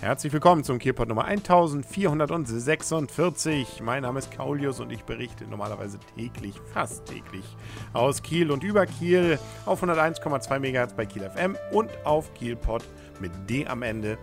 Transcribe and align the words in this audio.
Herzlich 0.00 0.32
willkommen 0.32 0.62
zum 0.62 0.78
Kielpot 0.78 1.08
Nummer 1.08 1.24
1446. 1.24 3.80
Mein 3.82 4.02
Name 4.02 4.20
ist 4.20 4.30
Kaulius 4.30 4.78
und 4.78 4.92
ich 4.92 5.02
berichte 5.02 5.44
normalerweise 5.44 5.98
täglich, 6.14 6.54
fast 6.72 7.06
täglich, 7.06 7.44
aus 7.92 8.22
Kiel 8.22 8.52
und 8.52 8.62
über 8.62 8.86
Kiel 8.86 9.40
auf 9.66 9.82
101,2 9.82 10.60
MHz 10.60 10.92
bei 10.92 11.04
Kiel 11.04 11.28
FM 11.28 11.56
und 11.72 11.90
auf 12.04 12.32
Kielpot 12.34 12.84
mit 13.18 13.32
d 13.50 13.66
am 13.66 13.82
Ende.de. 13.82 14.20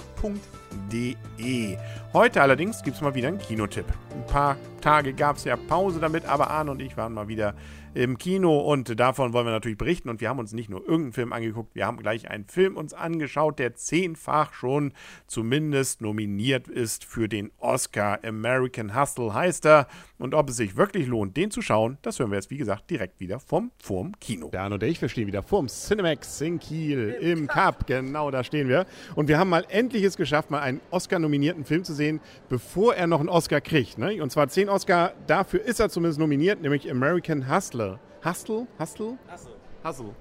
Heute 2.13 2.41
allerdings 2.41 2.81
gibt 2.81 2.95
es 2.95 3.01
mal 3.01 3.13
wieder 3.13 3.27
einen 3.27 3.39
Kinotipp. 3.39 3.87
Ein 4.13 4.25
paar 4.27 4.55
Tage 4.79 5.13
gab 5.13 5.35
es 5.35 5.43
ja 5.43 5.57
Pause 5.57 5.99
damit, 5.99 6.23
aber 6.23 6.51
Arne 6.51 6.71
und 6.71 6.81
ich 6.81 6.95
waren 6.95 7.13
mal 7.13 7.27
wieder 7.27 7.53
im 7.95 8.17
Kino 8.17 8.59
und 8.59 8.99
davon 8.99 9.33
wollen 9.33 9.45
wir 9.45 9.51
natürlich 9.51 9.77
berichten. 9.77 10.09
Und 10.09 10.21
wir 10.21 10.29
haben 10.29 10.39
uns 10.39 10.53
nicht 10.53 10.69
nur 10.69 10.81
irgendeinen 10.81 11.13
Film 11.13 11.33
angeguckt, 11.33 11.75
wir 11.75 11.85
haben 11.85 11.97
gleich 11.97 12.29
einen 12.29 12.45
Film 12.45 12.77
uns 12.77 12.93
angeschaut, 12.93 13.59
der 13.59 13.75
zehnfach 13.75 14.53
schon 14.53 14.93
zumindest 15.27 16.01
nominiert 16.01 16.67
ist 16.67 17.03
für 17.03 17.27
den 17.27 17.51
Oscar. 17.59 18.19
American 18.23 18.99
Hustle 18.99 19.33
heißt 19.33 19.65
er. 19.65 19.87
Und 20.17 20.33
ob 20.33 20.49
es 20.49 20.55
sich 20.55 20.77
wirklich 20.77 21.07
lohnt, 21.07 21.35
den 21.35 21.51
zu 21.51 21.61
schauen, 21.61 21.97
das 22.03 22.19
hören 22.19 22.31
wir 22.31 22.37
jetzt, 22.37 22.49
wie 22.49 22.57
gesagt, 22.57 22.89
direkt 22.89 23.19
wieder 23.19 23.39
vom 23.39 23.71
vorm 23.79 24.17
Kino. 24.21 24.49
Arno 24.55 24.75
und 24.75 24.83
ich, 24.83 25.01
wir 25.01 25.09
stehen 25.09 25.27
wieder 25.27 25.43
vorm 25.43 25.67
Cinemax 25.67 26.39
in 26.39 26.59
Kiel 26.59 27.17
im, 27.19 27.39
im 27.39 27.47
Cup. 27.47 27.65
Cup. 27.65 27.87
Genau, 27.87 28.31
da 28.31 28.43
stehen 28.43 28.67
wir. 28.67 28.85
Und 29.15 29.27
wir 29.27 29.39
haben 29.39 29.49
mal 29.49 29.65
endlich 29.69 30.03
es 30.03 30.17
geschafft, 30.17 30.51
mal 30.51 30.61
einen 30.61 30.81
Oscar-nominierten 30.91 31.65
Film 31.65 31.83
zu 31.83 31.93
sehen, 31.93 32.19
bevor 32.49 32.95
er 32.95 33.07
noch 33.07 33.19
einen 33.19 33.29
Oscar 33.29 33.61
kriegt. 33.61 33.97
Ne? 33.97 34.21
Und 34.21 34.31
zwar 34.31 34.47
zehn 34.49 34.69
Oscar, 34.69 35.13
dafür 35.27 35.61
ist 35.61 35.79
er 35.79 35.89
zumindest 35.89 36.19
nominiert, 36.19 36.61
nämlich 36.61 36.89
American 36.89 37.49
Hustler. 37.49 37.84
Hustle? 38.23 38.67
Hustle? 38.79 39.17
Hustle. 39.31 39.51
Hustle. 39.83 40.15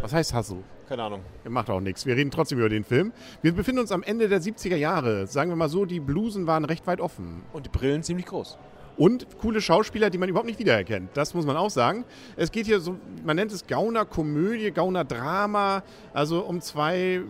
Was 0.00 0.12
heißt 0.12 0.34
Hustle? 0.34 0.62
Keine 0.88 1.02
Ahnung. 1.04 1.20
Macht 1.48 1.70
auch 1.70 1.80
nichts. 1.80 2.06
Wir 2.06 2.16
reden 2.16 2.30
trotzdem 2.30 2.58
über 2.58 2.68
den 2.68 2.84
Film. 2.84 3.12
Wir 3.42 3.52
befinden 3.52 3.80
uns 3.80 3.92
am 3.92 4.02
Ende 4.02 4.28
der 4.28 4.40
70er 4.40 4.76
Jahre. 4.76 5.26
Sagen 5.26 5.50
wir 5.50 5.56
mal 5.56 5.68
so, 5.68 5.84
die 5.84 6.00
Blusen 6.00 6.46
waren 6.46 6.64
recht 6.64 6.86
weit 6.86 7.00
offen. 7.00 7.42
Und 7.52 7.66
die 7.66 7.70
Brillen 7.70 8.02
ziemlich 8.02 8.26
groß 8.26 8.58
und 9.00 9.38
coole 9.38 9.62
Schauspieler, 9.62 10.10
die 10.10 10.18
man 10.18 10.28
überhaupt 10.28 10.46
nicht 10.46 10.58
wiedererkennt. 10.58 11.08
Das 11.14 11.32
muss 11.32 11.46
man 11.46 11.56
auch 11.56 11.70
sagen. 11.70 12.04
Es 12.36 12.52
geht 12.52 12.66
hier 12.66 12.80
so, 12.80 12.96
man 13.24 13.34
nennt 13.34 13.50
es 13.50 13.66
Gauner-Komödie, 13.66 14.72
Gauner-Drama, 14.72 15.82
also 16.12 16.40
um 16.40 16.60
zwei, 16.60 17.22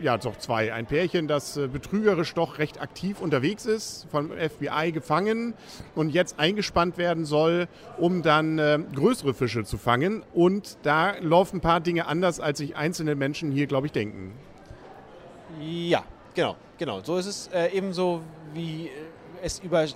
ja 0.00 0.18
doch 0.18 0.38
zwei, 0.38 0.72
ein 0.72 0.86
Pärchen, 0.86 1.26
das 1.26 1.56
äh, 1.56 1.66
betrügerisch 1.66 2.32
doch 2.34 2.58
recht 2.58 2.80
aktiv 2.80 3.20
unterwegs 3.20 3.66
ist, 3.66 4.06
vom 4.08 4.30
FBI 4.30 4.92
gefangen 4.92 5.54
und 5.96 6.10
jetzt 6.10 6.38
eingespannt 6.38 6.96
werden 6.96 7.24
soll, 7.24 7.66
um 7.98 8.22
dann 8.22 8.60
äh, 8.60 8.78
größere 8.94 9.34
Fische 9.34 9.64
zu 9.64 9.78
fangen. 9.78 10.22
Und 10.32 10.78
da 10.84 11.16
laufen 11.18 11.56
ein 11.56 11.60
paar 11.60 11.80
Dinge 11.80 12.06
anders, 12.06 12.38
als 12.38 12.58
sich 12.58 12.76
einzelne 12.76 13.16
Menschen 13.16 13.50
hier, 13.50 13.66
glaube 13.66 13.88
ich, 13.88 13.92
denken. 13.92 14.32
Ja, 15.60 16.04
genau, 16.36 16.54
genau. 16.78 17.00
So 17.02 17.16
ist 17.16 17.26
es 17.26 17.48
äh, 17.48 17.76
ebenso, 17.76 18.20
wie 18.54 18.86
äh, 18.86 18.90
es 19.42 19.58
über 19.58 19.86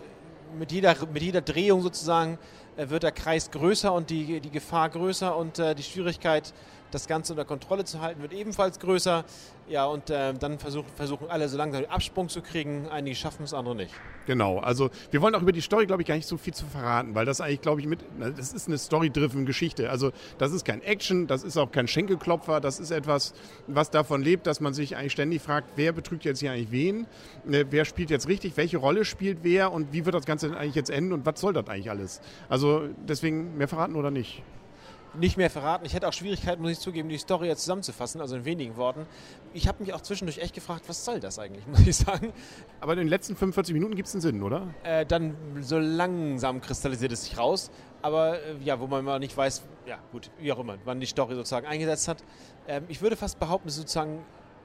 mit 0.59 0.73
jeder, 0.73 0.95
mit 1.13 1.23
jeder 1.23 1.41
Drehung 1.41 1.83
sozusagen 1.83 2.39
wird 2.77 3.03
der 3.03 3.13
Kreis 3.13 3.51
größer 3.51 3.93
und 3.93 4.11
die, 4.11 4.41
die 4.41 4.51
Gefahr 4.51 4.89
größer 4.89 5.37
und 5.37 5.59
äh, 5.59 5.75
die 5.75 5.83
Schwierigkeit, 5.83 6.53
das 6.91 7.07
Ganze 7.07 7.33
unter 7.33 7.45
Kontrolle 7.45 7.85
zu 7.85 8.01
halten, 8.01 8.23
wird 8.23 8.33
ebenfalls 8.33 8.79
größer. 8.79 9.25
Ja, 9.69 9.85
und 9.85 10.11
äh, 10.11 10.35
dann 10.35 10.59
versuchen, 10.59 10.89
versuchen 10.97 11.29
alle 11.31 11.49
so 11.49 11.57
langsam 11.57 11.83
den 11.83 11.91
Absprung 11.91 12.29
zu 12.29 12.43
kriegen. 12.43 12.89
Einige 12.89 13.15
schaffen 13.15 13.45
es, 13.45 13.55
andere 13.55 13.77
nicht. 13.77 13.95
Genau, 14.27 14.59
also 14.59 14.91
wir 15.13 15.23
wollen 15.23 15.35
auch 15.37 15.43
über 15.43 15.53
die 15.53 15.61
Story, 15.61 15.87
glaube 15.87 16.03
ich, 16.03 16.09
gar 16.09 16.17
nicht 16.17 16.27
so 16.27 16.37
viel 16.37 16.53
zu 16.53 16.67
verraten, 16.67 17.15
weil 17.15 17.25
das 17.25 17.41
eigentlich, 17.41 17.61
glaube 17.63 17.81
ich, 17.81 17.87
mit, 17.87 18.01
das 18.19 18.53
ist 18.53 18.67
eine 18.67 18.79
story-driven 18.79 19.47
Geschichte. 19.47 19.89
Also 19.91 20.11
das 20.39 20.53
ist 20.53 20.65
kein 20.65 20.83
Action, 20.83 21.29
das 21.29 21.45
ist 21.45 21.57
auch 21.57 21.71
kein 21.71 21.87
Schenkelklopfer, 21.87 22.61
das 22.61 22.81
ist 22.81 22.91
etwas, 22.91 23.33
was 23.69 23.91
davon 23.91 24.23
lebt, 24.23 24.47
dass 24.49 24.61
man 24.61 24.75
sich 24.75 24.97
eigentlich 24.97 25.13
ständig 25.13 25.41
fragt, 25.41 25.71
wer 25.77 25.93
betrügt 25.93 26.25
jetzt 26.25 26.41
hier 26.41 26.51
eigentlich 26.51 26.71
wen, 26.73 27.07
äh, 27.49 27.65
wer 27.71 27.85
spielt 27.85 28.11
jetzt 28.11 28.29
richtig, 28.29 28.57
welche 28.57 28.79
Rolle 28.79 29.05
spielt 29.05 29.39
wer 29.43 29.73
und 29.73 29.93
wie 29.93 30.05
wird 30.05 30.15
das 30.15 30.27
Ganze 30.27 30.57
eigentlich 30.57 30.75
jetzt 30.75 30.91
enden 30.91 31.13
und 31.13 31.27
was 31.27 31.41
soll 31.41 31.53
das 31.53 31.69
eigentlich 31.69 31.91
alles? 31.91 32.21
Also 32.49 32.60
deswegen 33.07 33.57
mehr 33.57 33.69
verraten 33.69 33.97
oder 33.97 34.11
nicht? 34.11 34.43
nicht 35.15 35.37
mehr 35.37 35.51
verraten. 35.51 35.85
Ich 35.85 35.95
hätte 35.95 36.07
auch 36.09 36.13
Schwierigkeiten, 36.13 36.63
muss 36.63 36.73
ich 36.73 36.79
zugeben, 36.79 37.09
die 37.09 37.19
Story 37.19 37.49
jetzt 37.49 37.63
zusammenzufassen, 37.63 38.21
also 38.21 38.37
in 38.37 38.45
wenigen 38.45 38.77
Worten. 38.77 39.07
Ich 39.55 39.67
habe 39.67 39.83
mich 39.83 39.93
auch 39.93 40.01
zwischendurch 40.01 40.39
echt 40.39 40.55
gefragt, 40.55 40.85
was 40.87 41.05
soll 41.05 41.21
das 41.21 41.39
eigentlich, 41.39 41.67
muss 41.71 41.87
ich 41.87 41.97
sagen. 41.97 42.33
Aber 42.81 42.93
in 42.93 42.99
den 42.99 43.09
letzten 43.09 43.37
45 43.37 43.75
Minuten 43.75 43.97
gibt 43.97 44.09
es 44.09 44.15
einen 44.15 44.23
Sinn, 44.23 44.43
oder? 44.43 44.69
Äh, 44.85 45.05
dann 45.07 45.37
so 45.61 45.79
langsam 45.79 46.61
kristallisiert 46.61 47.13
es 47.13 47.25
sich 47.25 47.39
raus. 47.39 47.71
Aber 48.03 48.39
äh, 48.39 48.57
ja, 48.65 48.81
wo 48.81 48.87
man 48.87 49.05
mal 49.05 49.19
nicht 49.19 49.37
weiß, 49.37 49.63
ja 49.87 49.99
gut, 50.13 50.31
wie 50.39 50.53
auch 50.53 50.59
immer, 50.59 50.79
wann 50.85 51.01
die 51.01 51.07
Story 51.07 51.35
sozusagen 51.35 51.67
eingesetzt 51.67 52.09
hat. 52.09 52.23
Ähm, 52.69 52.85
ich 52.89 53.03
würde 53.03 53.17
fast 53.17 53.39
behaupten, 53.39 53.69
es 53.69 53.75
ist 53.75 53.81
sozusagen 53.81 54.25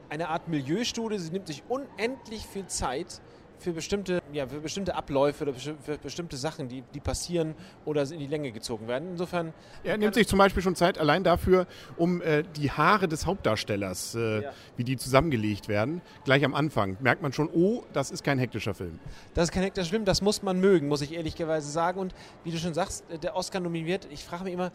eine 0.10 0.30
Art 0.30 0.48
Milieustudie. 0.48 1.18
Sie 1.18 1.32
nimmt 1.32 1.48
sich 1.48 1.64
unendlich 1.68 2.46
viel 2.46 2.68
Zeit 2.68 3.20
für 3.60 3.74
bestimmte, 3.74 4.22
ja, 4.32 4.48
für 4.48 4.60
bestimmte 4.60 4.96
Abläufe 4.96 5.44
oder 5.44 5.54
für 5.54 5.98
bestimmte 5.98 6.38
Sachen, 6.38 6.68
die, 6.68 6.84
die 6.94 7.00
passieren 7.00 7.56
oder 7.86 8.04
in 8.04 8.20
die 8.20 8.28
Länge 8.28 8.52
gezogen 8.52 8.88
werden. 8.88 9.10
Insofern. 9.12 9.54
Er 9.84 9.98
nimmt 9.98 10.14
sich 10.14 10.28
zum 10.28 10.40
Beispiel 10.40 10.62
schon 10.62 10.76
Zeit 10.76 10.98
allein 10.98 11.24
dafür, 11.24 11.68
um 11.98 12.22
äh, 12.22 12.44
die 12.56 12.72
Haare 12.72 13.08
des 13.08 13.26
Hauptdarstellers, 13.26 14.16
äh, 14.16 14.44
ja. 14.44 14.52
wie 14.78 14.84
die 14.84 14.98
zusammengelegt 14.98 15.68
werden, 15.68 16.02
gleich 16.24 16.44
am 16.46 16.54
Anfang 16.54 16.98
merkt 17.00 17.22
man 17.22 17.34
schon, 17.34 17.50
oh, 17.54 17.84
das 17.94 18.12
ist 18.12 18.24
kein 18.24 18.40
hektischer 18.40 18.74
Film. 18.74 19.00
Das 19.34 19.46
ist 19.46 19.52
kein 19.52 19.64
hektischer 19.64 19.90
Film, 19.90 20.06
das 20.06 20.22
muss 20.22 20.44
man 20.44 20.60
mögen, 20.60 20.88
muss 20.88 21.02
ich 21.02 21.14
ehrlicherweise 21.14 21.70
sagen. 21.70 22.00
Und 22.00 22.14
wie 22.44 22.52
du 22.52 22.58
schon 22.58 22.74
sagst, 22.74 23.10
äh, 23.10 23.18
der 23.18 23.36
Oscar 23.36 23.60
nominiert, 23.60 24.08
ich 24.12 24.24
frage 24.24 24.44
mich 24.44 24.54
immer, 24.54 24.72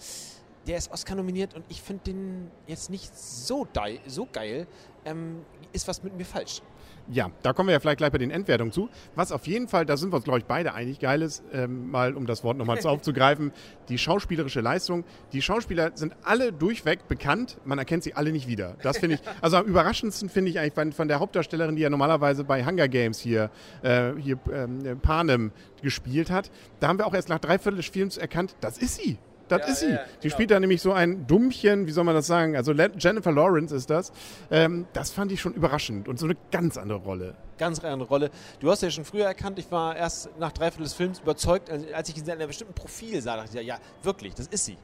der 0.66 0.78
ist 0.78 0.90
Oscar 0.90 1.14
nominiert 1.14 1.54
und 1.54 1.64
ich 1.68 1.82
finde 1.82 2.04
den 2.04 2.50
jetzt 2.66 2.90
nicht 2.90 3.16
so, 3.16 3.66
so 4.06 4.28
geil. 4.32 4.66
Ähm, 5.04 5.40
ist 5.72 5.88
was 5.88 6.02
mit 6.02 6.16
mir 6.16 6.24
falsch? 6.24 6.62
Ja, 7.08 7.30
da 7.42 7.52
kommen 7.52 7.68
wir 7.68 7.72
ja 7.72 7.80
vielleicht 7.80 7.98
gleich 7.98 8.12
bei 8.12 8.18
den 8.18 8.30
Endwertungen 8.30 8.72
zu. 8.72 8.88
Was 9.14 9.32
auf 9.32 9.46
jeden 9.46 9.66
Fall, 9.66 9.84
da 9.84 9.96
sind 9.96 10.12
wir 10.12 10.16
uns, 10.16 10.24
glaube 10.24 10.38
ich, 10.40 10.44
beide 10.44 10.74
einig, 10.74 11.00
geil 11.00 11.22
ist, 11.22 11.42
ähm, 11.52 11.90
mal 11.90 12.14
um 12.14 12.26
das 12.26 12.44
Wort 12.44 12.56
nochmal 12.56 12.78
aufzugreifen, 12.84 13.52
die 13.88 13.98
schauspielerische 13.98 14.60
Leistung. 14.60 15.04
Die 15.32 15.42
Schauspieler 15.42 15.90
sind 15.94 16.14
alle 16.22 16.52
durchweg 16.52 17.08
bekannt, 17.08 17.58
man 17.64 17.78
erkennt 17.78 18.04
sie 18.04 18.14
alle 18.14 18.30
nicht 18.30 18.46
wieder. 18.46 18.76
Das 18.82 18.98
finde 18.98 19.16
ich, 19.16 19.22
also 19.40 19.56
am 19.56 19.66
überraschendsten 19.66 20.28
finde 20.28 20.50
ich 20.50 20.60
eigentlich 20.60 20.74
von, 20.74 20.92
von, 20.92 21.08
der 21.08 21.18
Hauptdarstellerin, 21.18 21.74
die 21.74 21.82
ja 21.82 21.90
normalerweise 21.90 22.44
bei 22.44 22.64
Hunger 22.64 22.86
Games 22.86 23.18
hier, 23.18 23.50
äh, 23.82 24.12
hier 24.18 24.38
ähm, 24.52 25.00
Panem 25.00 25.52
gespielt 25.82 26.30
hat. 26.30 26.50
Da 26.78 26.88
haben 26.88 26.98
wir 26.98 27.06
auch 27.06 27.14
erst 27.14 27.28
nach 27.28 27.40
dreiviertel 27.40 27.78
des 27.78 27.86
Films 27.86 28.18
erkannt, 28.18 28.54
das 28.60 28.78
ist 28.78 28.96
sie 28.96 29.18
das 29.50 29.60
ja, 29.60 29.66
ist 29.66 29.80
sie. 29.80 29.90
Ja, 29.90 30.00
die 30.22 30.22
genau. 30.22 30.34
spielt 30.34 30.50
da 30.50 30.60
nämlich 30.60 30.82
so 30.82 30.92
ein 30.92 31.26
Dummchen, 31.26 31.86
wie 31.86 31.90
soll 31.90 32.04
man 32.04 32.14
das 32.14 32.26
sagen? 32.26 32.56
Also 32.56 32.72
Jennifer 32.72 33.32
Lawrence 33.32 33.74
ist 33.74 33.90
das. 33.90 34.12
Ähm, 34.50 34.86
das 34.92 35.10
fand 35.10 35.32
ich 35.32 35.40
schon 35.40 35.54
überraschend 35.54 36.08
und 36.08 36.18
so 36.18 36.26
eine 36.26 36.36
ganz 36.50 36.76
andere 36.76 36.98
Rolle. 36.98 37.34
Ganz 37.58 37.84
andere 37.84 38.08
Rolle. 38.08 38.30
Du 38.60 38.70
hast 38.70 38.82
ja 38.82 38.90
schon 38.90 39.04
früher 39.04 39.26
erkannt, 39.26 39.58
ich 39.58 39.70
war 39.70 39.94
erst 39.96 40.30
nach 40.38 40.52
dreiviertel 40.52 40.84
des 40.84 40.94
Films 40.94 41.20
überzeugt, 41.20 41.70
als 41.70 42.08
ich 42.08 42.16
in 42.16 42.30
einem 42.30 42.46
bestimmten 42.46 42.74
Profil 42.74 43.20
sah, 43.20 43.36
dachte 43.36 43.50
ich, 43.50 43.66
ja, 43.66 43.74
ja, 43.76 43.78
wirklich, 44.02 44.34
das 44.34 44.46
ist 44.46 44.64
sie. 44.64 44.78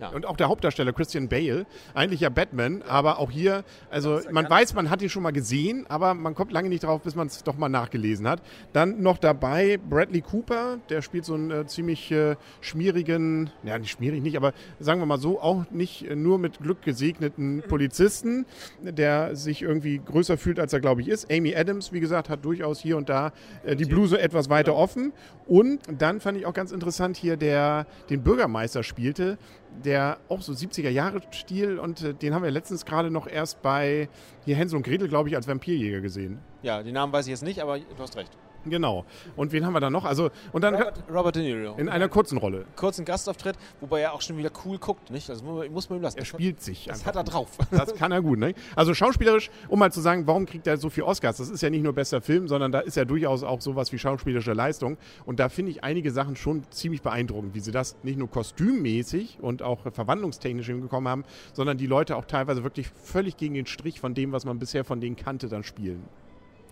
Ja. 0.00 0.08
Und 0.08 0.24
auch 0.24 0.36
der 0.36 0.48
Hauptdarsteller 0.48 0.92
Christian 0.94 1.28
Bale, 1.28 1.66
eigentlich 1.92 2.20
ja 2.20 2.30
Batman, 2.30 2.82
aber 2.88 3.18
auch 3.18 3.30
hier, 3.30 3.64
also 3.90 4.20
man 4.30 4.48
weiß, 4.48 4.72
man 4.74 4.88
hat 4.88 5.02
ihn 5.02 5.10
schon 5.10 5.22
mal 5.22 5.30
gesehen, 5.30 5.84
aber 5.88 6.14
man 6.14 6.34
kommt 6.34 6.52
lange 6.52 6.70
nicht 6.70 6.84
drauf, 6.84 7.02
bis 7.02 7.14
man 7.14 7.26
es 7.26 7.42
doch 7.44 7.58
mal 7.58 7.68
nachgelesen 7.68 8.26
hat. 8.26 8.40
Dann 8.72 9.02
noch 9.02 9.18
dabei 9.18 9.78
Bradley 9.78 10.22
Cooper, 10.22 10.78
der 10.88 11.02
spielt 11.02 11.26
so 11.26 11.34
einen 11.34 11.50
äh, 11.50 11.66
ziemlich 11.66 12.10
äh, 12.12 12.36
schmierigen, 12.62 13.50
ja 13.62 13.78
nicht 13.78 13.90
schmierig 13.90 14.22
nicht, 14.22 14.36
aber 14.36 14.54
sagen 14.78 15.00
wir 15.00 15.06
mal 15.06 15.18
so, 15.18 15.40
auch 15.40 15.70
nicht 15.70 16.08
äh, 16.08 16.16
nur 16.16 16.38
mit 16.38 16.60
Glück 16.60 16.82
gesegneten 16.82 17.56
mhm. 17.56 17.62
Polizisten, 17.62 18.46
der 18.80 19.36
sich 19.36 19.60
irgendwie 19.60 20.00
größer 20.02 20.38
fühlt, 20.38 20.58
als 20.58 20.72
er 20.72 20.80
glaube 20.80 21.02
ich 21.02 21.08
ist. 21.08 21.30
Amy 21.30 21.54
Adams, 21.54 21.92
wie 21.92 22.00
gesagt, 22.00 22.30
hat 22.30 22.44
durchaus 22.44 22.80
hier 22.80 22.96
und 22.96 23.10
da 23.10 23.32
äh, 23.64 23.76
die 23.76 23.84
Bluse 23.84 24.18
etwas 24.18 24.48
weiter 24.48 24.74
offen. 24.74 25.12
Und 25.46 25.80
dann 25.98 26.20
fand 26.20 26.38
ich 26.38 26.46
auch 26.46 26.54
ganz 26.54 26.72
interessant 26.72 27.16
hier, 27.16 27.36
der 27.36 27.86
den 28.08 28.22
Bürgermeister 28.22 28.82
spielte, 28.82 29.36
der 29.84 29.89
auch 30.28 30.42
so 30.42 30.52
70er-Jahre-Stil 30.52 31.78
und 31.78 32.02
äh, 32.02 32.14
den 32.14 32.34
haben 32.34 32.42
wir 32.42 32.50
letztens 32.50 32.84
gerade 32.84 33.10
noch 33.10 33.26
erst 33.26 33.62
bei 33.62 34.08
hier 34.44 34.56
Hänsel 34.56 34.76
und 34.76 34.82
Gretel, 34.82 35.08
glaube 35.08 35.28
ich, 35.28 35.36
als 35.36 35.48
Vampirjäger 35.48 36.00
gesehen. 36.00 36.38
Ja, 36.62 36.82
den 36.82 36.94
Namen 36.94 37.12
weiß 37.12 37.26
ich 37.26 37.30
jetzt 37.30 37.42
nicht, 37.42 37.60
aber 37.60 37.78
du 37.78 37.84
hast 37.98 38.16
recht. 38.16 38.30
Genau. 38.66 39.04
Und 39.36 39.52
wen 39.52 39.64
haben 39.64 39.72
wir 39.72 39.80
dann 39.80 39.92
noch? 39.92 40.04
Also, 40.04 40.30
und 40.52 40.62
dann 40.62 40.74
Robert, 40.74 41.02
Robert 41.12 41.36
De 41.36 41.42
Niro. 41.42 41.76
In 41.76 41.88
einer 41.88 42.08
kurzen 42.08 42.38
Rolle. 42.38 42.66
Kurzen 42.76 43.04
Gastauftritt, 43.04 43.56
wobei 43.80 44.00
er 44.00 44.12
auch 44.12 44.20
schon 44.20 44.36
wieder 44.36 44.50
cool 44.64 44.78
guckt, 44.78 45.10
nicht? 45.10 45.30
Also 45.30 45.44
muss 45.44 45.88
man 45.88 45.98
ihm 45.98 46.02
lassen. 46.02 46.18
Er 46.18 46.24
spielt 46.24 46.62
sich. 46.62 46.86
Das 46.86 47.06
hat 47.06 47.16
er 47.16 47.24
drauf. 47.24 47.48
Das 47.70 47.94
kann 47.94 48.12
er 48.12 48.20
gut, 48.20 48.38
ne? 48.38 48.54
Also 48.76 48.92
schauspielerisch, 48.92 49.50
um 49.68 49.78
mal 49.78 49.90
zu 49.90 50.00
sagen, 50.00 50.26
warum 50.26 50.44
kriegt 50.44 50.66
er 50.66 50.76
so 50.76 50.90
viel 50.90 51.04
Oscars? 51.04 51.38
Das 51.38 51.48
ist 51.48 51.62
ja 51.62 51.70
nicht 51.70 51.82
nur 51.82 51.94
bester 51.94 52.20
Film, 52.20 52.46
sondern 52.46 52.72
da 52.72 52.80
ist 52.80 52.96
ja 52.96 53.04
durchaus 53.04 53.42
auch 53.42 53.60
sowas 53.60 53.90
wie 53.92 53.98
schauspielerische 53.98 54.52
Leistung. 54.52 54.98
Und 55.24 55.40
da 55.40 55.48
finde 55.48 55.70
ich 55.70 55.82
einige 55.82 56.10
Sachen 56.10 56.36
schon 56.36 56.64
ziemlich 56.70 57.00
beeindruckend, 57.00 57.54
wie 57.54 57.60
sie 57.60 57.70
das 57.70 57.96
nicht 58.02 58.18
nur 58.18 58.28
kostümmäßig 58.28 59.38
und 59.40 59.62
auch 59.62 59.80
verwandlungstechnisch 59.92 60.66
hingekommen 60.66 61.08
haben, 61.08 61.24
sondern 61.52 61.78
die 61.78 61.86
Leute 61.86 62.16
auch 62.16 62.24
teilweise 62.26 62.64
wirklich 62.64 62.88
völlig 62.88 63.36
gegen 63.36 63.54
den 63.54 63.66
Strich 63.66 64.00
von 64.00 64.14
dem, 64.14 64.32
was 64.32 64.44
man 64.44 64.58
bisher 64.58 64.84
von 64.84 65.00
denen 65.00 65.16
kannte, 65.16 65.48
dann 65.48 65.62
spielen. 65.62 66.02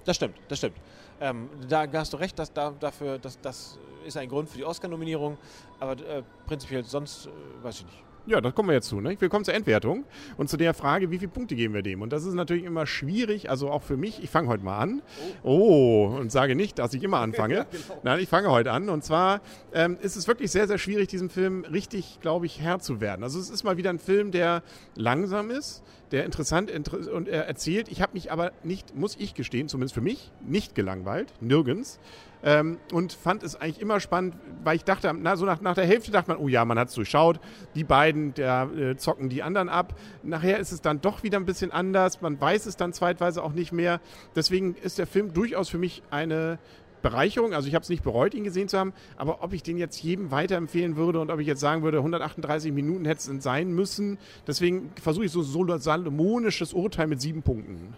Das 0.04 0.16
stimmt, 0.16 0.36
das 0.48 0.58
stimmt. 0.58 0.76
Ähm, 1.20 1.48
da 1.68 1.86
hast 1.94 2.12
du 2.12 2.16
recht, 2.16 2.38
dass 2.38 2.52
da, 2.52 2.72
dafür, 2.78 3.18
dass, 3.18 3.40
das 3.40 3.78
ist 4.04 4.16
ein 4.16 4.28
Grund 4.28 4.48
für 4.48 4.58
die 4.58 4.64
Oscar-Nominierung, 4.64 5.36
aber 5.80 5.92
äh, 5.92 6.22
prinzipiell 6.46 6.84
sonst 6.84 7.26
äh, 7.26 7.30
weiß 7.62 7.80
ich 7.80 7.86
nicht. 7.86 8.04
Ja, 8.28 8.42
da 8.42 8.50
kommen 8.50 8.68
wir 8.68 8.74
jetzt 8.74 8.88
zu. 8.88 9.00
Ne? 9.00 9.16
Wir 9.18 9.30
kommen 9.30 9.46
zur 9.46 9.54
Endwertung 9.54 10.04
und 10.36 10.50
zu 10.50 10.58
der 10.58 10.74
Frage, 10.74 11.10
wie 11.10 11.18
viele 11.18 11.30
Punkte 11.30 11.56
geben 11.56 11.72
wir 11.72 11.80
dem? 11.80 12.02
Und 12.02 12.12
das 12.12 12.26
ist 12.26 12.34
natürlich 12.34 12.64
immer 12.64 12.86
schwierig, 12.86 13.48
also 13.48 13.70
auch 13.70 13.82
für 13.82 13.96
mich. 13.96 14.22
Ich 14.22 14.28
fange 14.28 14.48
heute 14.48 14.62
mal 14.62 14.76
an. 14.76 15.00
Oh, 15.42 16.14
und 16.14 16.30
sage 16.30 16.54
nicht, 16.54 16.78
dass 16.78 16.92
ich 16.92 17.02
immer 17.02 17.20
anfange. 17.20 17.54
ja, 17.56 17.66
genau. 17.70 18.00
Nein, 18.02 18.20
ich 18.20 18.28
fange 18.28 18.50
heute 18.50 18.70
an. 18.70 18.90
Und 18.90 19.02
zwar 19.02 19.40
ähm, 19.72 19.96
ist 20.02 20.16
es 20.16 20.28
wirklich 20.28 20.50
sehr, 20.50 20.68
sehr 20.68 20.76
schwierig, 20.76 21.08
diesem 21.08 21.30
Film 21.30 21.64
richtig, 21.64 22.18
glaube 22.20 22.44
ich, 22.44 22.60
Herr 22.60 22.80
zu 22.80 23.00
werden. 23.00 23.22
Also 23.22 23.40
es 23.40 23.48
ist 23.48 23.64
mal 23.64 23.78
wieder 23.78 23.88
ein 23.88 23.98
Film, 23.98 24.30
der 24.30 24.62
langsam 24.94 25.50
ist, 25.50 25.82
der 26.10 26.24
interessant 26.24 26.70
inter 26.70 27.12
und 27.12 27.28
er 27.28 27.46
erzählt. 27.46 27.88
Ich 27.88 28.00
habe 28.00 28.12
mich 28.14 28.32
aber 28.32 28.52
nicht, 28.62 28.96
muss 28.96 29.16
ich 29.18 29.34
gestehen, 29.34 29.68
zumindest 29.68 29.94
für 29.94 30.00
mich, 30.00 30.30
nicht 30.40 30.74
gelangweilt, 30.74 31.32
nirgends. 31.40 31.98
Ähm, 32.42 32.78
und 32.92 33.12
fand 33.12 33.42
es 33.42 33.56
eigentlich 33.56 33.80
immer 33.80 33.98
spannend, 33.98 34.36
weil 34.62 34.76
ich 34.76 34.84
dachte, 34.84 35.12
na, 35.12 35.36
so 35.36 35.44
nach, 35.44 35.60
nach 35.60 35.74
der 35.74 35.86
Hälfte 35.86 36.12
dachte 36.12 36.30
man, 36.30 36.38
oh 36.38 36.46
ja, 36.46 36.64
man 36.64 36.78
hat 36.78 36.88
es 36.88 36.94
durchschaut, 36.94 37.40
die 37.74 37.82
beiden, 37.82 38.32
der 38.34 38.70
äh, 38.76 38.96
zocken 38.96 39.28
die 39.28 39.42
anderen 39.42 39.68
ab. 39.68 39.98
Nachher 40.22 40.58
ist 40.58 40.70
es 40.70 40.80
dann 40.80 41.00
doch 41.00 41.24
wieder 41.24 41.38
ein 41.38 41.46
bisschen 41.46 41.72
anders, 41.72 42.20
man 42.20 42.40
weiß 42.40 42.66
es 42.66 42.76
dann 42.76 42.92
zeitweise 42.92 43.42
auch 43.42 43.52
nicht 43.52 43.72
mehr. 43.72 44.00
Deswegen 44.36 44.76
ist 44.76 44.98
der 44.98 45.08
Film 45.08 45.32
durchaus 45.32 45.68
für 45.68 45.78
mich 45.78 46.02
eine 46.10 46.58
Bereicherung. 47.02 47.54
Also 47.54 47.68
ich 47.68 47.74
habe 47.74 47.82
es 47.82 47.88
nicht 47.88 48.02
bereut, 48.02 48.34
ihn 48.34 48.44
gesehen 48.44 48.68
zu 48.68 48.78
haben, 48.78 48.92
aber 49.16 49.42
ob 49.42 49.52
ich 49.52 49.62
den 49.62 49.78
jetzt 49.78 50.02
jedem 50.02 50.30
weiterempfehlen 50.30 50.96
würde 50.96 51.20
und 51.20 51.30
ob 51.30 51.40
ich 51.40 51.46
jetzt 51.46 51.60
sagen 51.60 51.82
würde, 51.82 51.98
138 51.98 52.72
Minuten 52.72 53.04
hätte 53.04 53.32
es 53.32 53.42
sein 53.42 53.72
müssen, 53.72 54.18
deswegen 54.46 54.90
versuche 55.00 55.24
ich 55.24 55.32
so 55.32 55.42
ein 55.42 55.80
salomonisches 55.80 56.72
Urteil 56.72 57.06
mit 57.06 57.20
sieben 57.20 57.42
Punkten. 57.42 57.94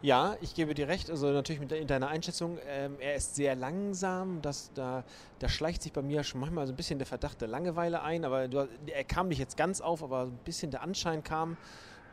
Ja, 0.00 0.36
ich 0.40 0.54
gebe 0.54 0.74
dir 0.74 0.86
recht. 0.86 1.10
Also 1.10 1.32
natürlich 1.32 1.60
mit 1.60 1.72
in 1.72 1.88
deiner 1.88 2.08
Einschätzung, 2.08 2.58
ähm, 2.68 2.96
er 3.00 3.16
ist 3.16 3.34
sehr 3.34 3.56
langsam. 3.56 4.40
Das, 4.42 4.70
da, 4.74 5.02
da 5.40 5.48
schleicht 5.48 5.82
sich 5.82 5.92
bei 5.92 6.02
mir 6.02 6.22
schon 6.22 6.40
manchmal 6.40 6.66
so 6.66 6.72
ein 6.72 6.76
bisschen 6.76 7.00
der 7.00 7.06
Verdacht 7.06 7.40
der 7.40 7.48
Langeweile 7.48 8.02
ein. 8.02 8.24
Aber 8.24 8.46
du, 8.46 8.68
er 8.86 9.04
kam 9.04 9.26
nicht 9.26 9.38
jetzt 9.38 9.56
ganz 9.56 9.80
auf, 9.80 10.04
aber 10.04 10.22
ein 10.22 10.38
bisschen 10.44 10.70
der 10.70 10.82
Anschein 10.82 11.24
kam. 11.24 11.56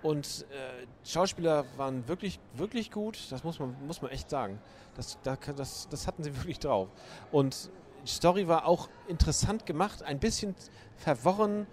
Und 0.05 0.45
äh, 0.51 0.85
Schauspieler 1.03 1.65
waren 1.77 2.07
wirklich, 2.07 2.39
wirklich 2.53 2.91
gut. 2.91 3.17
Das 3.31 3.43
muss 3.43 3.57
man, 3.57 3.75
muss 3.87 4.03
man 4.03 4.11
echt 4.11 4.29
sagen. 4.29 4.59
Das, 4.95 5.17
das, 5.23 5.87
das 5.89 6.05
hatten 6.05 6.23
sie 6.23 6.35
wirklich 6.37 6.59
drauf. 6.59 6.89
Und 7.31 7.71
die 8.03 8.11
Story 8.11 8.47
war 8.47 8.67
auch 8.67 8.87
interessant 9.07 9.65
gemacht, 9.65 10.03
ein 10.03 10.19
bisschen 10.19 10.53
verworren 10.95 11.65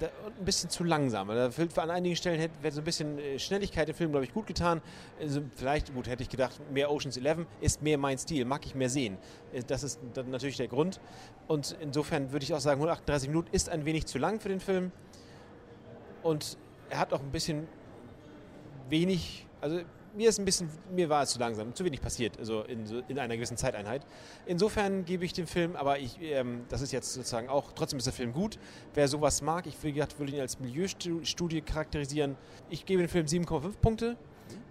ein 0.00 0.44
bisschen 0.44 0.70
zu 0.70 0.84
langsam. 0.84 1.30
Also 1.30 1.80
an 1.80 1.90
einigen 1.90 2.14
Stellen 2.16 2.40
hätte 2.40 2.72
so 2.72 2.80
ein 2.80 2.84
bisschen 2.84 3.18
äh, 3.18 3.38
Schnelligkeit 3.38 3.88
im 3.88 3.94
Film, 3.94 4.10
glaube 4.10 4.24
ich, 4.26 4.32
gut 4.32 4.46
getan. 4.46 4.80
Also 5.20 5.42
vielleicht, 5.54 5.92
gut, 5.94 6.08
hätte 6.08 6.22
ich 6.22 6.28
gedacht, 6.28 6.60
mehr 6.72 6.90
Oceans 6.90 7.16
11 7.16 7.46
ist 7.60 7.82
mehr 7.82 7.98
mein 7.98 8.18
Stil, 8.18 8.44
mag 8.44 8.64
ich 8.64 8.74
mehr 8.74 8.90
sehen. 8.90 9.18
Äh, 9.52 9.62
das 9.64 9.84
ist 9.84 10.00
natürlich 10.14 10.56
der 10.56 10.68
Grund. 10.68 11.00
Und 11.46 11.76
insofern 11.80 12.32
würde 12.32 12.44
ich 12.44 12.54
auch 12.54 12.60
sagen, 12.60 12.78
138 12.80 13.28
Minuten 13.28 13.48
ist 13.52 13.68
ein 13.68 13.84
wenig 13.84 14.06
zu 14.06 14.18
lang 14.18 14.40
für 14.40 14.48
den 14.48 14.60
Film. 14.60 14.92
Und 16.22 16.58
er 16.90 16.98
hat 16.98 17.12
auch 17.12 17.20
ein 17.20 17.30
bisschen 17.30 17.66
wenig, 18.88 19.46
also 19.60 19.80
mir 20.14 20.28
ist 20.28 20.38
ein 20.38 20.44
bisschen, 20.44 20.68
mir 20.90 21.08
war 21.08 21.22
es 21.22 21.30
zu 21.30 21.38
langsam, 21.38 21.74
zu 21.74 21.84
wenig 21.84 22.00
passiert, 22.00 22.38
also 22.38 22.62
in, 22.62 22.84
in 23.08 23.18
einer 23.18 23.36
gewissen 23.36 23.56
Zeiteinheit. 23.56 24.04
Insofern 24.46 25.04
gebe 25.04 25.24
ich 25.24 25.32
dem 25.32 25.46
Film, 25.46 25.76
aber 25.76 25.98
ich, 25.98 26.20
ähm, 26.20 26.64
das 26.68 26.82
ist 26.82 26.92
jetzt 26.92 27.12
sozusagen 27.12 27.48
auch, 27.48 27.72
trotzdem 27.72 27.98
ist 27.98 28.06
der 28.06 28.12
Film 28.12 28.32
gut. 28.32 28.58
Wer 28.94 29.06
sowas 29.08 29.42
mag, 29.42 29.66
ich 29.66 29.80
will, 29.82 29.94
würde 29.94 30.32
ihn 30.32 30.40
als 30.40 30.58
Milieustudie 30.58 31.60
charakterisieren. 31.60 32.36
Ich 32.70 32.86
gebe 32.86 33.02
dem 33.02 33.08
Film 33.08 33.26
7,5 33.26 33.78
Punkte, 33.80 34.16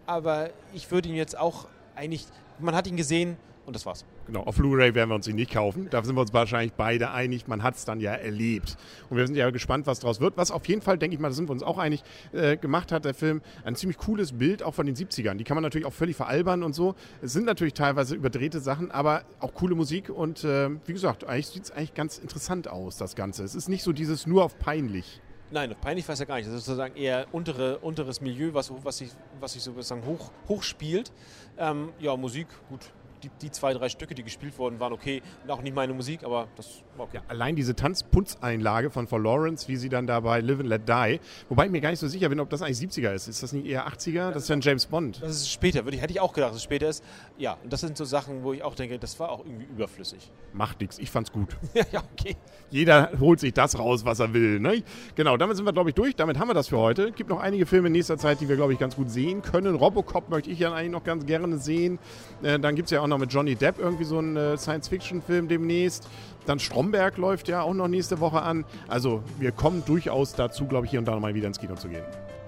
aber 0.05 0.49
ich 0.73 0.89
würde 0.91 1.09
ihn 1.09 1.15
jetzt 1.15 1.37
auch 1.37 1.67
eigentlich, 1.95 2.25
man 2.59 2.75
hat 2.75 2.87
ihn 2.87 2.97
gesehen, 2.97 3.37
und 3.65 3.75
das 3.75 3.85
war's. 3.85 4.05
Genau, 4.27 4.41
auf 4.41 4.57
Blu-ray 4.57 4.93
werden 4.93 5.09
wir 5.09 5.15
uns 5.15 5.25
ihn 5.27 5.37
nicht 5.37 5.51
kaufen. 5.51 5.87
Da 5.89 6.03
sind 6.03 6.15
wir 6.15 6.21
uns 6.21 6.33
wahrscheinlich 6.33 6.73
beide 6.73 7.11
einig. 7.11 7.47
Man 7.47 7.63
hat 7.63 7.75
es 7.75 7.85
dann 7.85 8.01
ja 8.01 8.11
erlebt. 8.11 8.75
Und 9.09 9.15
wir 9.15 9.25
sind 9.25 9.37
ja 9.37 9.49
gespannt, 9.51 9.87
was 9.87 9.99
daraus 9.99 10.19
wird. 10.19 10.35
Was 10.35 10.51
auf 10.51 10.67
jeden 10.67 10.81
Fall, 10.81 10.97
denke 10.97 11.15
ich 11.15 11.21
mal, 11.21 11.29
da 11.29 11.33
sind 11.33 11.47
wir 11.47 11.53
uns 11.53 11.63
auch 11.63 11.77
einig, 11.77 12.03
äh, 12.33 12.57
gemacht 12.57 12.91
hat 12.91 13.05
der 13.05 13.13
Film 13.13 13.41
ein 13.63 13.75
ziemlich 13.75 13.97
cooles 13.97 14.33
Bild 14.33 14.63
auch 14.63 14.73
von 14.73 14.85
den 14.85 14.95
70ern. 14.95 15.35
Die 15.35 15.45
kann 15.45 15.55
man 15.55 15.63
natürlich 15.63 15.87
auch 15.87 15.93
völlig 15.93 16.17
veralbern 16.17 16.63
und 16.63 16.73
so. 16.73 16.95
Es 17.21 17.31
sind 17.31 17.45
natürlich 17.45 17.73
teilweise 17.73 18.15
überdrehte 18.15 18.59
Sachen, 18.59 18.91
aber 18.91 19.23
auch 19.39 19.53
coole 19.53 19.75
Musik. 19.75 20.09
Und 20.09 20.43
äh, 20.43 20.71
wie 20.85 20.93
gesagt, 20.93 21.23
eigentlich 21.23 21.47
sieht 21.47 21.63
es 21.63 21.71
eigentlich 21.71 21.93
ganz 21.93 22.17
interessant 22.17 22.67
aus, 22.67 22.97
das 22.97 23.15
Ganze. 23.15 23.45
Es 23.45 23.55
ist 23.55 23.69
nicht 23.69 23.83
so 23.83 23.93
dieses 23.93 24.27
nur 24.27 24.43
auf 24.43 24.59
peinlich. 24.59 25.21
Nein, 25.51 25.73
peinlich 25.79 26.07
weiß 26.07 26.19
ja 26.19 26.25
gar 26.25 26.35
nicht. 26.35 26.47
Das 26.47 26.55
ist 26.55 26.65
sozusagen 26.65 26.97
eher 26.97 27.27
untere, 27.31 27.77
unteres 27.77 28.19
Milieu, 28.19 28.53
was, 28.53 28.73
was, 28.83 28.97
sich, 28.97 29.11
was 29.39 29.53
sich 29.53 29.63
sozusagen 29.63 30.05
hoch, 30.05 30.31
hoch 30.49 30.63
spielt. 30.63 31.13
Ähm, 31.57 31.93
ja, 31.99 32.17
Musik, 32.17 32.47
gut, 32.67 32.91
die, 33.23 33.29
die, 33.41 33.51
zwei, 33.51 33.73
drei 33.73 33.89
Stücke, 33.89 34.15
die 34.15 34.23
gespielt 34.23 34.57
wurden, 34.57 34.79
waren 34.79 34.93
okay. 34.93 35.21
Und 35.43 35.51
auch 35.51 35.61
nicht 35.61 35.75
meine 35.75 35.93
Musik, 35.93 36.23
aber 36.23 36.47
das 36.55 36.83
war 36.95 37.05
okay. 37.05 37.17
Ja, 37.17 37.23
allein 37.27 37.55
diese 37.55 37.75
Tanzpunzeinlage 37.75 38.89
von 38.89 39.07
For 39.07 39.19
Lawrence, 39.19 39.67
wie 39.67 39.75
sie 39.75 39.89
dann 39.89 40.07
dabei 40.07 40.41
Live 40.41 40.59
and 40.59 40.69
Let 40.69 40.87
Die, 40.87 41.19
wobei 41.49 41.65
ich 41.65 41.71
mir 41.71 41.81
gar 41.81 41.89
nicht 41.89 41.99
so 41.99 42.07
sicher 42.07 42.29
bin, 42.29 42.39
ob 42.39 42.49
das 42.49 42.61
eigentlich 42.61 42.77
70er 42.77 43.13
ist. 43.13 43.27
Ist 43.27 43.43
das 43.43 43.53
nicht 43.53 43.65
eher 43.65 43.87
80er? 43.87 44.31
Das 44.31 44.43
ist 44.43 44.51
ein 44.51 44.61
James 44.61 44.85
Bond. 44.85 45.21
Das 45.21 45.31
ist 45.31 45.49
später, 45.49 45.85
würde 45.85 45.97
ich, 45.97 46.01
hätte 46.01 46.13
ich 46.13 46.19
auch 46.19 46.33
gedacht, 46.33 46.51
dass 46.51 46.57
es 46.57 46.63
später 46.63 46.87
ist. 46.87 47.03
Ja, 47.37 47.57
und 47.63 47.71
das 47.71 47.81
sind 47.81 47.97
so 47.97 48.05
Sachen, 48.05 48.43
wo 48.43 48.53
ich 48.53 48.63
auch 48.63 48.75
denke, 48.75 48.99
das 48.99 49.19
war 49.19 49.29
auch 49.29 49.45
irgendwie 49.45 49.65
überflüssig. 49.65 50.31
Macht 50.53 50.79
nichts, 50.81 50.99
ich 50.99 51.09
fand's 51.09 51.31
gut. 51.31 51.55
ja, 51.91 52.03
okay. 52.13 52.35
Jeder 52.69 53.11
holt 53.19 53.39
sich 53.39 53.53
das 53.53 53.77
raus, 53.79 54.05
was 54.05 54.19
er 54.19 54.33
will. 54.33 54.59
Ne? 54.59 54.83
Genau, 55.15 55.37
damit 55.37 55.57
sind 55.57 55.65
wir, 55.65 55.73
glaube 55.73 55.89
ich, 55.89 55.95
durch. 55.95 56.15
Damit 56.15 56.37
haben 56.39 56.49
wir 56.49 56.53
das 56.53 56.67
für 56.67 56.77
heute. 56.77 57.09
Es 57.09 57.15
gibt 57.15 57.29
noch 57.29 57.39
einige 57.39 57.65
Filme 57.65 57.87
in 57.87 57.93
nächster 57.93 58.17
Zeit, 58.17 58.41
die 58.41 58.49
wir, 58.49 58.55
glaube 58.55 58.73
ich, 58.73 58.79
ganz 58.79 58.95
gut 58.95 59.09
sehen 59.09 59.41
können. 59.41 59.75
Robocop 59.75 60.29
möchte 60.29 60.49
ich 60.49 60.59
ja 60.59 60.73
eigentlich 60.73 60.91
noch 60.91 61.03
ganz 61.03 61.25
gerne 61.25 61.57
sehen. 61.57 61.99
Äh, 62.43 62.59
dann 62.59 62.75
gibt 62.75 62.87
es 62.87 62.91
ja 62.91 63.01
auch 63.01 63.06
noch 63.07 63.17
mit 63.17 63.31
Johnny 63.31 63.55
Depp 63.55 63.79
irgendwie 63.79 64.03
so 64.03 64.19
einen 64.19 64.35
äh, 64.37 64.57
Science-Fiction-Film 64.57 65.47
demnächst. 65.47 66.07
Dann 66.45 66.59
Stromberg 66.59 67.17
läuft 67.17 67.47
ja 67.47 67.61
auch 67.61 67.73
noch 67.73 67.87
nächste 67.87 68.19
Woche 68.19 68.41
an. 68.41 68.65
Also 68.87 69.21
wir 69.39 69.51
kommen 69.51 69.83
durchaus 69.85 70.33
dazu, 70.33 70.65
glaube 70.65 70.85
ich, 70.85 70.91
hier 70.91 70.99
und 70.99 71.05
da 71.05 71.13
nochmal 71.13 71.33
wieder 71.33 71.47
ins 71.47 71.59
Kino 71.59 71.75
zu 71.75 71.89
gehen. 71.89 72.03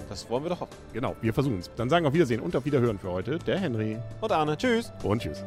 Das 0.08 0.30
wollen 0.30 0.44
wir 0.44 0.50
doch 0.50 0.62
auch. 0.62 0.68
Genau, 0.94 1.16
wir 1.22 1.34
versuchen 1.34 1.60
es. 1.60 1.70
Dann 1.76 1.90
sagen 1.90 2.04
wir 2.04 2.08
auf 2.08 2.14
Wiedersehen 2.14 2.42
und 2.42 2.56
auf 2.56 2.66
Wiederhören 2.66 2.98
für 2.98 3.12
heute 3.12 3.38
der 3.40 3.60
Henry. 3.60 3.98
Und 4.22 4.32
Arne. 4.32 4.58
Tschüss. 4.58 4.92
Und 5.04 5.22
tschüss. 5.22 5.44